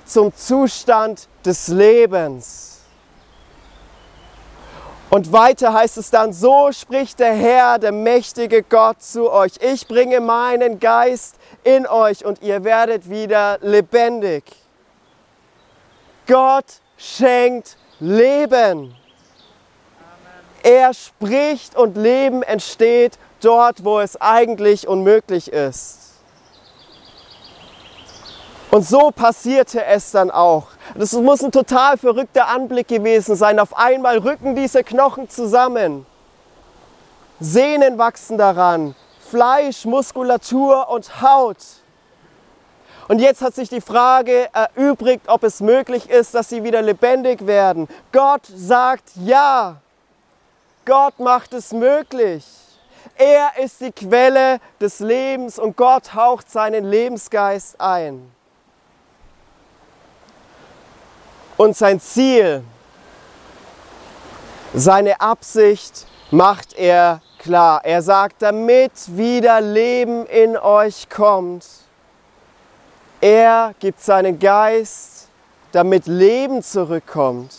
zum 0.05 0.35
Zustand 0.35 1.29
des 1.45 1.69
Lebens. 1.69 2.81
Und 5.13 5.31
weiter 5.31 5.75
heißt 5.75 5.99
es 5.99 6.11
dann, 6.11 6.33
so 6.33 6.73
spricht 6.73 7.21
der 7.21 7.35
Herr, 7.35 7.79
der 7.79 7.93
mächtige 7.93 8.63
Gott 8.63 9.03
zu 9.03 9.31
euch. 9.31 9.53
Ich 9.61 9.87
bringe 9.87 10.21
meinen 10.21 10.81
Geist 10.81 11.37
in 11.65 11.87
euch 11.87 12.25
und 12.25 12.43
ihr 12.43 12.65
werdet 12.65 13.11
wieder 13.11 13.59
lebendig. 13.61 14.62
Gott 16.27 16.81
schenkt 16.97 17.77
Leben. 18.01 18.95
Er 20.63 20.95
spricht 20.95 21.77
und 21.77 21.97
Leben 21.97 22.43
entsteht 22.43 23.19
dort, 23.41 23.85
wo 23.85 23.99
es 23.99 24.21
eigentlich 24.21 24.87
unmöglich 24.87 25.53
ist. 25.53 25.99
Und 28.71 28.87
so 28.87 29.11
passierte 29.11 29.85
es 29.85 30.13
dann 30.13 30.31
auch. 30.31 30.69
Das 30.95 31.13
muss 31.13 31.43
ein 31.43 31.53
total 31.53 31.99
verrückter 31.99 32.49
Anblick 32.49 32.89
gewesen 32.89 33.37
sein. 33.37 33.59
Auf 33.59 33.77
einmal 33.77 34.19
rücken 34.19 34.55
diese 34.55 34.83
Knochen 34.83 35.29
zusammen. 35.29 36.07
Sehnen 37.39 37.99
wachsen 37.99 38.39
daran, 38.39 38.95
Fleisch, 39.29 39.85
Muskulatur 39.85 40.89
und 40.89 41.21
Haut. 41.21 41.82
Und 43.09 43.21
jetzt 43.21 43.43
hat 43.43 43.55
sich 43.55 43.69
die 43.69 43.81
Frage 43.81 44.49
erübrigt, 44.53 45.29
ob 45.29 45.43
es 45.43 45.61
möglich 45.61 46.09
ist, 46.09 46.35
dass 46.35 46.49
sie 46.49 46.65
wieder 46.65 46.83
lebendig 46.83 47.47
werden. 47.47 47.89
Gott 48.13 48.47
sagt 48.47 49.11
ja. 49.17 49.77
Gott 50.85 51.19
macht 51.19 51.53
es 51.53 51.73
möglich. 51.73 52.45
Er 53.17 53.53
ist 53.63 53.81
die 53.81 53.93
Quelle 53.93 54.59
des 54.81 55.01
Lebens 55.01 55.59
und 55.59 55.77
Gott 55.77 56.15
haucht 56.15 56.51
seinen 56.51 56.85
Lebensgeist 56.85 57.81
ein. 57.81 58.31
Und 61.57 61.77
sein 61.77 62.01
Ziel, 62.01 62.65
seine 64.75 65.21
Absicht 65.21 66.07
macht 66.31 66.73
er 66.73 67.21
klar. 67.39 67.85
Er 67.85 68.03
sagt, 68.03 68.41
damit 68.41 68.93
wieder 69.07 69.61
Leben 69.61 70.27
in 70.27 70.57
euch 70.57 71.09
kommt. 71.11 71.67
Er 73.23 73.73
gibt 73.79 74.01
seinen 74.01 74.37
Geist, 74.41 75.29
damit 75.71 76.09
Leben 76.09 76.61
zurückkommt. 76.61 77.55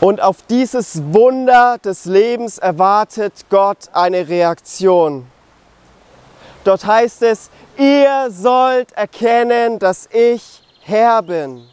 Und 0.00 0.20
auf 0.20 0.38
dieses 0.48 1.00
Wunder 1.12 1.78
des 1.78 2.06
Lebens 2.06 2.58
erwartet 2.58 3.44
Gott 3.50 3.88
eine 3.92 4.26
Reaktion. 4.26 5.30
Dort 6.64 6.84
heißt 6.84 7.22
es, 7.22 7.50
ihr 7.76 8.26
sollt 8.30 8.90
erkennen, 8.92 9.78
dass 9.78 10.08
ich 10.10 10.64
Herr 10.82 11.22
bin. 11.22 11.64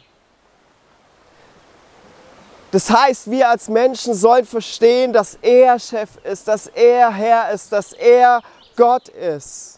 Das 2.70 2.88
heißt, 2.88 3.32
wir 3.32 3.48
als 3.48 3.68
Menschen 3.68 4.14
sollen 4.14 4.46
verstehen, 4.46 5.12
dass 5.12 5.34
er 5.42 5.76
Chef 5.80 6.10
ist, 6.22 6.46
dass 6.46 6.68
er 6.68 7.12
Herr 7.12 7.50
ist, 7.50 7.72
dass 7.72 7.92
er 7.94 8.42
Gott 8.76 9.08
ist. 9.08 9.77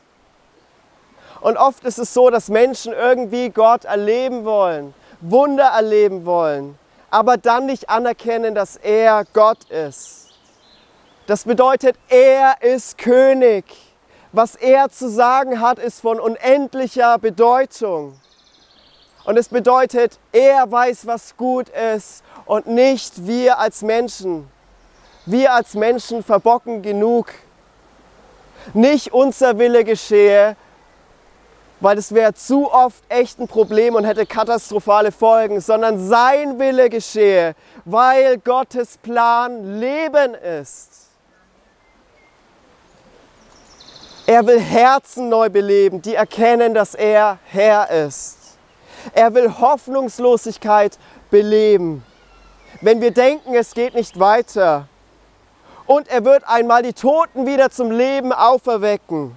Und 1.40 1.56
oft 1.56 1.84
ist 1.84 1.98
es 1.98 2.12
so, 2.12 2.30
dass 2.30 2.48
Menschen 2.48 2.92
irgendwie 2.92 3.50
Gott 3.50 3.84
erleben 3.84 4.44
wollen, 4.44 4.94
Wunder 5.20 5.64
erleben 5.64 6.26
wollen, 6.26 6.78
aber 7.10 7.36
dann 7.36 7.66
nicht 7.66 7.88
anerkennen, 7.88 8.54
dass 8.54 8.76
er 8.76 9.24
Gott 9.32 9.64
ist. 9.70 10.28
Das 11.26 11.44
bedeutet, 11.44 11.96
er 12.08 12.60
ist 12.60 12.98
König. 12.98 13.64
Was 14.32 14.54
er 14.54 14.90
zu 14.90 15.08
sagen 15.10 15.60
hat, 15.60 15.78
ist 15.78 16.00
von 16.00 16.20
unendlicher 16.20 17.18
Bedeutung. 17.18 18.20
Und 19.24 19.36
es 19.36 19.48
bedeutet, 19.48 20.18
er 20.32 20.70
weiß, 20.70 21.06
was 21.06 21.36
gut 21.36 21.68
ist 21.68 22.22
und 22.46 22.66
nicht 22.66 23.26
wir 23.26 23.58
als 23.58 23.82
Menschen. 23.82 24.48
Wir 25.26 25.52
als 25.52 25.74
Menschen 25.74 26.22
verbocken 26.22 26.82
genug. 26.82 27.26
Nicht 28.72 29.12
unser 29.12 29.58
Wille 29.58 29.84
geschehe, 29.84 30.56
weil 31.80 31.96
das 31.96 32.12
wäre 32.14 32.34
zu 32.34 32.70
oft 32.70 33.02
echt 33.08 33.40
ein 33.40 33.48
Problem 33.48 33.94
und 33.94 34.04
hätte 34.04 34.26
katastrophale 34.26 35.12
Folgen, 35.12 35.60
sondern 35.60 35.98
sein 35.98 36.58
Wille 36.58 36.90
geschehe, 36.90 37.54
weil 37.84 38.38
Gottes 38.38 38.98
Plan 38.98 39.80
Leben 39.80 40.34
ist. 40.34 40.90
Er 44.26 44.46
will 44.46 44.60
Herzen 44.60 45.28
neu 45.28 45.48
beleben, 45.48 46.02
die 46.02 46.14
erkennen, 46.14 46.72
dass 46.72 46.94
er 46.94 47.38
Herr 47.46 47.90
ist. 47.90 48.36
Er 49.12 49.34
will 49.34 49.58
Hoffnungslosigkeit 49.58 50.98
beleben. 51.30 52.04
Wenn 52.80 53.00
wir 53.00 53.10
denken, 53.10 53.54
es 53.54 53.74
geht 53.74 53.94
nicht 53.94 54.20
weiter. 54.20 54.86
Und 55.86 56.06
er 56.08 56.24
wird 56.24 56.44
einmal 56.46 56.82
die 56.82 56.92
Toten 56.92 57.46
wieder 57.46 57.70
zum 57.70 57.90
Leben 57.90 58.32
auferwecken. 58.32 59.36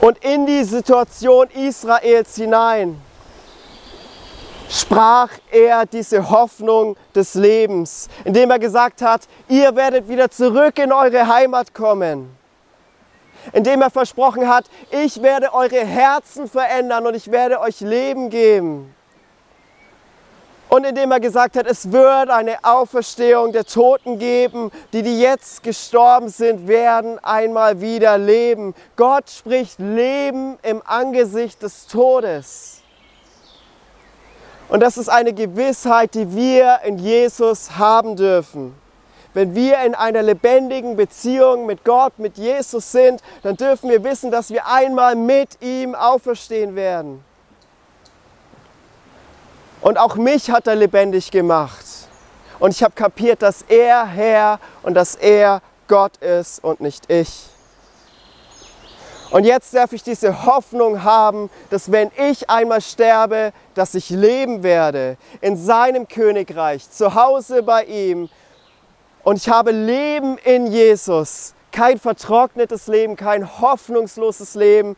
Und 0.00 0.24
in 0.24 0.46
die 0.46 0.64
Situation 0.64 1.48
Israels 1.50 2.34
hinein 2.36 3.00
sprach 4.70 5.30
er 5.50 5.84
diese 5.84 6.30
Hoffnung 6.30 6.96
des 7.14 7.34
Lebens, 7.34 8.08
indem 8.24 8.50
er 8.50 8.58
gesagt 8.58 9.02
hat, 9.02 9.22
ihr 9.48 9.74
werdet 9.74 10.08
wieder 10.08 10.30
zurück 10.30 10.78
in 10.78 10.92
eure 10.92 11.26
Heimat 11.26 11.74
kommen. 11.74 12.36
Indem 13.52 13.82
er 13.82 13.90
versprochen 13.90 14.48
hat, 14.48 14.66
ich 14.90 15.22
werde 15.22 15.52
eure 15.52 15.84
Herzen 15.84 16.48
verändern 16.48 17.06
und 17.06 17.14
ich 17.14 17.30
werde 17.30 17.60
euch 17.60 17.80
Leben 17.80 18.30
geben. 18.30 18.94
Und 20.70 20.86
indem 20.86 21.10
er 21.10 21.18
gesagt 21.18 21.56
hat, 21.56 21.66
es 21.66 21.90
wird 21.90 22.30
eine 22.30 22.58
Auferstehung 22.62 23.50
der 23.50 23.64
Toten 23.64 24.20
geben, 24.20 24.70
die, 24.92 25.02
die 25.02 25.20
jetzt 25.20 25.64
gestorben 25.64 26.28
sind, 26.28 26.68
werden 26.68 27.18
einmal 27.24 27.80
wieder 27.80 28.16
leben. 28.16 28.74
Gott 28.94 29.28
spricht 29.28 29.80
Leben 29.80 30.58
im 30.62 30.80
Angesicht 30.86 31.60
des 31.64 31.88
Todes. 31.88 32.82
Und 34.68 34.80
das 34.80 34.96
ist 34.96 35.08
eine 35.08 35.32
Gewissheit, 35.32 36.14
die 36.14 36.36
wir 36.36 36.78
in 36.84 36.98
Jesus 36.98 37.76
haben 37.76 38.14
dürfen. 38.14 38.72
Wenn 39.34 39.56
wir 39.56 39.80
in 39.82 39.96
einer 39.96 40.22
lebendigen 40.22 40.96
Beziehung 40.96 41.66
mit 41.66 41.84
Gott, 41.84 42.16
mit 42.20 42.38
Jesus 42.38 42.92
sind, 42.92 43.20
dann 43.42 43.56
dürfen 43.56 43.90
wir 43.90 44.04
wissen, 44.04 44.30
dass 44.30 44.50
wir 44.50 44.68
einmal 44.68 45.16
mit 45.16 45.60
ihm 45.60 45.96
auferstehen 45.96 46.76
werden. 46.76 47.24
Und 49.80 49.98
auch 49.98 50.16
mich 50.16 50.50
hat 50.50 50.66
er 50.66 50.76
lebendig 50.76 51.30
gemacht. 51.30 51.84
Und 52.58 52.72
ich 52.72 52.82
habe 52.82 52.94
kapiert, 52.94 53.40
dass 53.42 53.62
er 53.62 54.06
Herr 54.06 54.60
und 54.82 54.94
dass 54.94 55.14
er 55.14 55.62
Gott 55.88 56.18
ist 56.18 56.62
und 56.62 56.80
nicht 56.80 57.10
ich. 57.10 57.46
Und 59.30 59.44
jetzt 59.44 59.74
darf 59.74 59.92
ich 59.92 60.02
diese 60.02 60.44
Hoffnung 60.44 61.04
haben, 61.04 61.50
dass 61.70 61.92
wenn 61.92 62.10
ich 62.16 62.50
einmal 62.50 62.80
sterbe, 62.80 63.52
dass 63.74 63.94
ich 63.94 64.10
leben 64.10 64.62
werde 64.62 65.16
in 65.40 65.56
seinem 65.56 66.08
Königreich, 66.08 66.90
zu 66.90 67.14
Hause 67.14 67.62
bei 67.62 67.84
ihm. 67.84 68.28
Und 69.22 69.36
ich 69.36 69.48
habe 69.48 69.70
Leben 69.70 70.36
in 70.38 70.66
Jesus. 70.66 71.54
Kein 71.70 72.00
vertrocknetes 72.00 72.88
Leben, 72.88 73.14
kein 73.14 73.60
hoffnungsloses 73.60 74.56
Leben, 74.56 74.96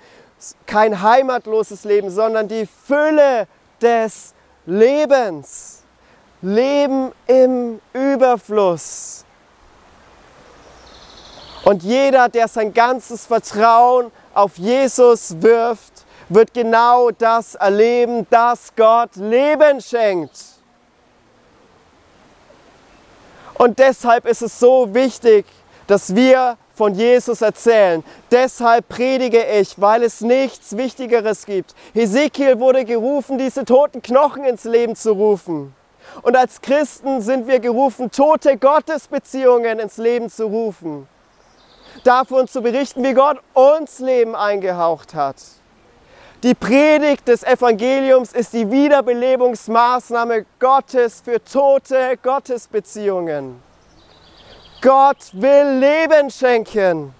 kein 0.67 1.03
heimatloses 1.03 1.85
Leben, 1.85 2.11
sondern 2.11 2.49
die 2.49 2.67
Fülle 2.67 3.47
des 3.83 4.33
Lebens. 4.67 5.83
Leben 6.43 7.13
im 7.29 7.81
Überfluss. 7.93 9.25
Und 11.65 11.85
jeder, 11.85 12.29
der 12.29 12.49
sein 12.49 12.75
ganzes 12.75 13.27
Vertrauen 13.27 14.11
auf 14.35 14.59
Jesus 14.59 15.41
wirft, 15.41 16.05
wird 16.29 16.53
genau 16.53 17.11
das 17.11 17.55
erleben, 17.55 18.27
dass 18.31 18.75
Gott 18.75 19.15
Leben 19.15 19.81
schenkt. 19.81 20.37
Und 23.55 23.79
deshalb 23.79 24.27
ist 24.27 24.43
es 24.43 24.59
so 24.59 24.93
wichtig, 24.93 25.47
dass 25.87 26.17
wir 26.17 26.57
von 26.75 26.95
Jesus 26.95 27.43
erzählen. 27.43 28.03
Deshalb 28.31 28.89
predige 28.89 29.45
ich, 29.45 29.81
weil 29.81 30.03
es 30.03 30.21
nichts 30.21 30.77
Wichtigeres 30.77 31.47
gibt. 31.47 31.75
Hesekiel 31.95 32.59
wurde 32.59 32.85
gerufen, 32.85 33.39
diese 33.39 33.65
toten 33.65 34.03
Knochen 34.03 34.45
ins 34.45 34.65
Leben 34.65 34.97
zu 34.97 35.13
rufen. 35.13 35.75
Und 36.23 36.37
als 36.37 36.61
Christen 36.61 37.23
sind 37.23 37.47
wir 37.47 37.61
gerufen, 37.61 38.11
tote 38.11 38.57
Gottesbeziehungen 38.57 39.79
ins 39.79 39.97
Leben 39.97 40.29
zu 40.29 40.47
rufen. 40.47 41.09
Davon 42.05 42.49
zu 42.49 42.63
berichten, 42.63 43.03
wie 43.05 43.15
Gott 43.15 43.39
uns 43.55 43.99
Leben 43.99 44.35
eingehaucht 44.35 45.15
hat. 45.15 45.37
Die 46.43 46.55
Predigt 46.55 47.29
des 47.29 47.45
Evangeliums 47.45 48.33
ist 48.33 48.53
die 48.53 48.69
Wiederbelebungsmaßnahme 48.69 50.45
Gottes 50.59 51.21
für 51.25 51.43
tote 51.45 52.19
Gottesbeziehungen. 52.21 53.63
Gott 54.83 55.31
will 55.33 55.79
Leben 55.79 56.29
schenken. 56.29 57.15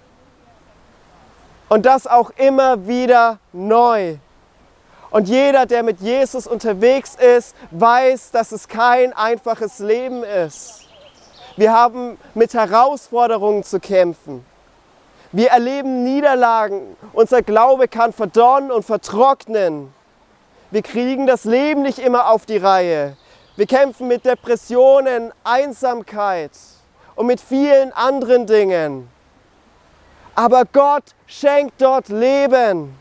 Und 1.69 1.85
das 1.85 2.05
auch 2.05 2.29
immer 2.31 2.87
wieder 2.87 3.39
neu. 3.53 4.17
Und 5.11 5.29
jeder, 5.29 5.65
der 5.65 5.81
mit 5.81 6.01
Jesus 6.01 6.45
unterwegs 6.45 7.15
ist, 7.15 7.55
weiß, 7.71 8.31
dass 8.31 8.51
es 8.51 8.67
kein 8.67 9.13
einfaches 9.13 9.79
Leben 9.79 10.23
ist. 10.23 10.81
Wir 11.55 11.71
haben 11.71 12.17
mit 12.33 12.53
Herausforderungen 12.53 13.63
zu 13.63 13.79
kämpfen. 13.79 14.45
Wir 15.31 15.51
erleben 15.51 16.03
Niederlagen. 16.03 16.97
Unser 17.13 17.43
Glaube 17.43 17.87
kann 17.87 18.11
verdorren 18.11 18.71
und 18.71 18.83
vertrocknen. 18.83 19.93
Wir 20.69 20.81
kriegen 20.81 21.27
das 21.27 21.45
Leben 21.45 21.81
nicht 21.83 21.99
immer 21.99 22.29
auf 22.29 22.45
die 22.45 22.57
Reihe. 22.57 23.15
Wir 23.55 23.67
kämpfen 23.67 24.09
mit 24.09 24.25
Depressionen, 24.25 25.31
Einsamkeit 25.45 26.51
und 27.15 27.27
mit 27.27 27.39
vielen 27.39 27.91
anderen 27.93 28.45
Dingen. 28.45 29.09
Aber 30.35 30.63
Gott 30.65 31.03
schenkt 31.27 31.81
dort 31.81 32.09
Leben. 32.09 32.97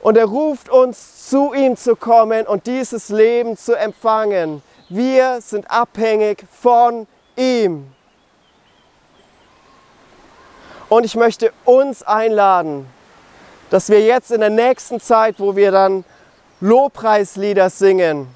Und 0.00 0.16
er 0.16 0.24
ruft 0.24 0.70
uns, 0.70 1.28
zu 1.28 1.52
ihm 1.52 1.76
zu 1.76 1.94
kommen 1.94 2.46
und 2.46 2.66
dieses 2.66 3.10
Leben 3.10 3.56
zu 3.58 3.74
empfangen. 3.74 4.62
Wir 4.88 5.40
sind 5.42 5.70
abhängig 5.70 6.44
von 6.50 7.06
ihm. 7.36 7.92
Und 10.88 11.04
ich 11.04 11.14
möchte 11.14 11.52
uns 11.64 12.02
einladen, 12.02 12.86
dass 13.68 13.90
wir 13.90 14.00
jetzt 14.00 14.32
in 14.32 14.40
der 14.40 14.50
nächsten 14.50 15.00
Zeit, 15.00 15.38
wo 15.38 15.54
wir 15.54 15.70
dann 15.70 16.04
Lobpreislieder 16.60 17.70
singen, 17.70 18.26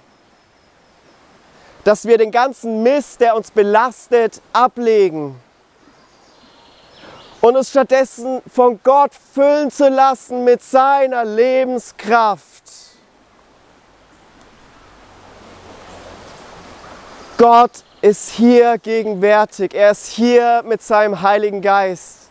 dass 1.85 2.07
wir 2.07 2.19
den 2.19 2.31
ganzen 2.31 2.83
Mist, 2.83 3.21
der 3.21 3.37
uns 3.37 3.51
belastet, 3.51 4.41
ablegen 4.53 5.37
und 7.45 7.57
uns 7.57 7.69
stattdessen 7.69 8.41
von 8.53 8.81
Gott 8.83 9.13
füllen 9.35 9.71
zu 9.71 9.91
lassen 9.91 10.45
mit 10.45 10.63
seiner 10.63 11.27
Lebenskraft. 11.27 12.65
Gott 17.37 17.85
ist 18.01 18.31
hier 18.31 18.79
gegenwärtig. 18.79 19.75
Er 19.75 19.91
ist 19.91 20.07
hier 20.07 20.63
mit 20.67 20.81
seinem 20.81 21.21
Heiligen 21.21 21.61
Geist. 21.61 22.31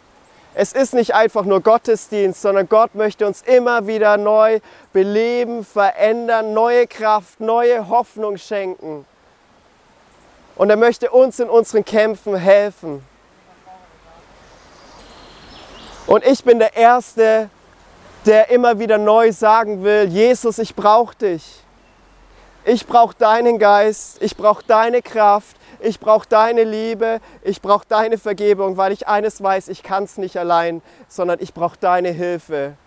Es 0.55 0.73
ist 0.73 0.95
nicht 0.95 1.13
einfach 1.13 1.45
nur 1.45 1.61
Gottesdienst, 1.61 2.41
sondern 2.41 2.67
Gott 2.67 2.95
möchte 2.95 3.27
uns 3.27 3.43
immer 3.43 3.85
wieder 3.85 4.17
neu 4.17 4.59
beleben, 4.93 5.63
verändern, 5.63 6.53
neue 6.55 6.87
Kraft, 6.87 7.39
neue 7.39 7.87
Hoffnung 7.89 8.37
schenken. 8.37 9.05
Und 10.55 10.69
er 10.69 10.77
möchte 10.77 11.09
uns 11.09 11.39
in 11.39 11.49
unseren 11.49 11.83
Kämpfen 11.83 12.35
helfen. 12.35 13.03
Und 16.05 16.25
ich 16.25 16.43
bin 16.43 16.59
der 16.59 16.75
Erste, 16.75 17.49
der 18.25 18.49
immer 18.51 18.79
wieder 18.79 18.97
neu 18.97 19.31
sagen 19.31 19.83
will, 19.83 20.05
Jesus, 20.09 20.59
ich 20.59 20.75
brauche 20.75 21.15
dich. 21.15 21.63
Ich 22.65 22.87
brauche 22.87 23.15
deinen 23.15 23.59
Geist, 23.59 24.21
ich 24.21 24.37
brauche 24.37 24.63
deine 24.65 25.01
Kraft, 25.01 25.57
ich 25.81 25.99
brauche 25.99 26.27
deine 26.27 26.63
Liebe, 26.63 27.19
ich 27.41 27.61
brauche 27.61 27.85
deine 27.87 28.17
Vergebung, 28.17 28.77
weil 28.77 28.93
ich 28.93 29.07
eines 29.07 29.43
weiß, 29.43 29.67
ich 29.67 29.83
kann 29.83 30.05
es 30.05 30.17
nicht 30.17 30.37
allein, 30.37 30.81
sondern 31.09 31.39
ich 31.41 31.53
brauche 31.53 31.77
deine 31.77 32.11
Hilfe. 32.11 32.77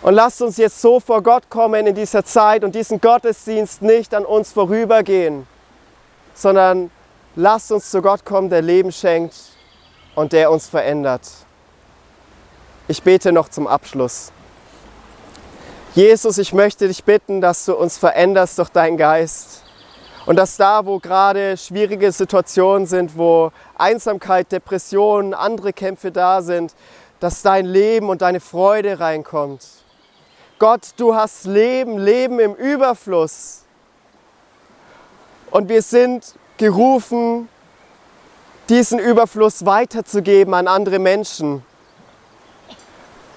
Und 0.00 0.14
lasst 0.14 0.40
uns 0.42 0.56
jetzt 0.56 0.80
so 0.80 1.00
vor 1.00 1.22
Gott 1.22 1.50
kommen 1.50 1.86
in 1.86 1.94
dieser 1.94 2.24
Zeit 2.24 2.62
und 2.62 2.74
diesen 2.74 3.00
Gottesdienst 3.00 3.82
nicht 3.82 4.14
an 4.14 4.24
uns 4.24 4.52
vorübergehen, 4.52 5.46
sondern 6.34 6.90
lasst 7.34 7.72
uns 7.72 7.90
zu 7.90 8.00
Gott 8.00 8.24
kommen, 8.24 8.48
der 8.48 8.62
Leben 8.62 8.92
schenkt 8.92 9.34
und 10.14 10.32
der 10.32 10.50
uns 10.50 10.68
verändert. 10.68 11.22
Ich 12.86 13.02
bete 13.02 13.32
noch 13.32 13.48
zum 13.48 13.66
Abschluss. 13.66 14.32
Jesus, 15.94 16.38
ich 16.38 16.52
möchte 16.52 16.86
dich 16.86 17.02
bitten, 17.02 17.40
dass 17.40 17.64
du 17.64 17.74
uns 17.74 17.98
veränderst 17.98 18.58
durch 18.58 18.68
deinen 18.68 18.96
Geist. 18.96 19.64
Und 20.26 20.36
dass 20.36 20.56
da, 20.56 20.84
wo 20.84 20.98
gerade 20.98 21.56
schwierige 21.56 22.12
Situationen 22.12 22.86
sind, 22.86 23.16
wo 23.16 23.50
Einsamkeit, 23.76 24.52
Depressionen, 24.52 25.34
andere 25.34 25.72
Kämpfe 25.72 26.12
da 26.12 26.42
sind, 26.42 26.74
dass 27.18 27.42
dein 27.42 27.66
Leben 27.66 28.10
und 28.10 28.22
deine 28.22 28.40
Freude 28.40 29.00
reinkommt. 29.00 29.77
Gott, 30.58 30.80
du 30.96 31.14
hast 31.14 31.44
Leben, 31.44 31.98
Leben 31.98 32.40
im 32.40 32.54
Überfluss. 32.54 33.62
Und 35.52 35.68
wir 35.68 35.82
sind 35.82 36.34
gerufen, 36.56 37.48
diesen 38.68 38.98
Überfluss 38.98 39.64
weiterzugeben 39.64 40.54
an 40.54 40.66
andere 40.66 40.98
Menschen. 40.98 41.64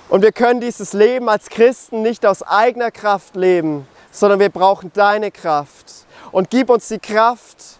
Und 0.09 0.23
wir 0.23 0.31
können 0.31 0.61
dieses 0.61 0.93
Leben 0.93 1.29
als 1.29 1.49
Christen 1.49 2.01
nicht 2.01 2.25
aus 2.25 2.41
eigener 2.41 2.89
Kraft 2.89 3.35
leben, 3.35 3.87
sondern 4.11 4.39
wir 4.39 4.49
brauchen 4.49 4.91
deine 4.93 5.29
Kraft. 5.29 6.07
Und 6.31 6.49
gib 6.49 6.71
uns 6.71 6.87
die 6.87 6.99
Kraft, 6.99 7.79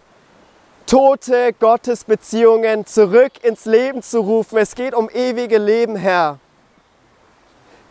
tote 0.86 1.52
Gottesbeziehungen 1.54 2.86
zurück 2.86 3.32
ins 3.42 3.64
Leben 3.64 4.02
zu 4.02 4.20
rufen. 4.20 4.58
Es 4.58 4.76
geht 4.76 4.94
um 4.94 5.10
ewige 5.10 5.58
Leben, 5.58 5.96
Herr. 5.96 6.38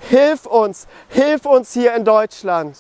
Hilf 0.10 0.46
uns, 0.46 0.88
hilf 1.10 1.46
uns 1.46 1.74
hier 1.74 1.96
in 1.96 2.06
Deutschland, 2.06 2.78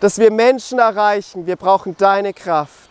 dass 0.00 0.18
wir 0.18 0.30
Menschen 0.30 0.78
erreichen. 0.78 1.46
Wir 1.46 1.56
brauchen 1.56 1.96
deine 1.96 2.32
Kraft. 2.32 2.90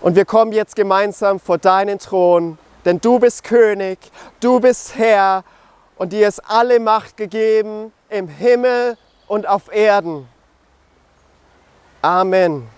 Und 0.00 0.16
wir 0.16 0.24
kommen 0.24 0.52
jetzt 0.52 0.74
gemeinsam 0.74 1.38
vor 1.38 1.58
deinen 1.58 1.98
Thron 1.98 2.58
denn 2.84 3.00
du 3.00 3.18
bist 3.18 3.44
König, 3.44 3.98
du 4.40 4.60
bist 4.60 4.96
Herr 4.96 5.44
und 5.96 6.12
dir 6.12 6.28
ist 6.28 6.40
alle 6.40 6.80
Macht 6.80 7.16
gegeben 7.16 7.92
im 8.08 8.28
Himmel 8.28 8.96
und 9.28 9.46
auf 9.46 9.72
Erden. 9.72 10.28
Amen. 12.00 12.68